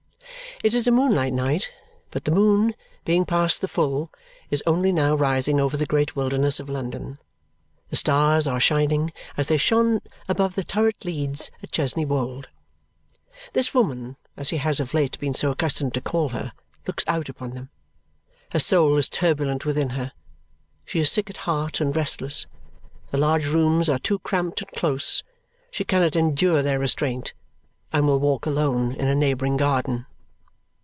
It 0.63 0.75
is 0.75 0.85
a 0.85 0.91
moonlight 0.91 1.33
night, 1.33 1.71
but 2.11 2.25
the 2.25 2.29
moon, 2.31 2.75
being 3.03 3.25
past 3.25 3.61
the 3.61 3.67
full, 3.67 4.11
is 4.51 4.61
only 4.67 4.91
now 4.91 5.15
rising 5.15 5.59
over 5.59 5.75
the 5.75 5.87
great 5.87 6.15
wilderness 6.15 6.59
of 6.59 6.69
London. 6.69 7.17
The 7.89 7.95
stars 7.95 8.45
are 8.45 8.59
shining 8.59 9.11
as 9.37 9.47
they 9.47 9.57
shone 9.57 10.01
above 10.29 10.53
the 10.53 10.63
turret 10.63 11.03
leads 11.03 11.49
at 11.63 11.71
Chesney 11.71 12.05
Wold. 12.05 12.47
This 13.53 13.73
woman, 13.73 14.17
as 14.37 14.49
he 14.51 14.57
has 14.57 14.79
of 14.79 14.93
late 14.93 15.17
been 15.19 15.33
so 15.33 15.49
accustomed 15.49 15.95
to 15.95 16.01
call 16.01 16.29
her, 16.29 16.51
looks 16.85 17.05
out 17.07 17.27
upon 17.27 17.51
them. 17.51 17.71
Her 18.51 18.59
soul 18.59 18.97
is 18.97 19.09
turbulent 19.09 19.65
within 19.65 19.89
her; 19.91 20.11
she 20.85 20.99
is 20.99 21.11
sick 21.11 21.27
at 21.31 21.37
heart 21.37 21.81
and 21.81 21.95
restless. 21.95 22.45
The 23.09 23.17
large 23.17 23.47
rooms 23.47 23.89
are 23.89 23.97
too 23.97 24.19
cramped 24.19 24.61
and 24.61 24.69
close. 24.73 25.23
She 25.71 25.83
cannot 25.83 26.15
endure 26.15 26.61
their 26.61 26.77
restraint 26.77 27.33
and 27.91 28.05
will 28.05 28.19
walk 28.19 28.45
alone 28.45 28.91
in 28.93 29.07
a 29.07 29.15
neighbouring 29.15 29.57
garden. 29.57 30.05